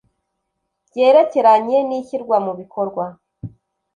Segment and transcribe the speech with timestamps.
[0.89, 3.05] byerekeranye n ishyirwa mu bikorwa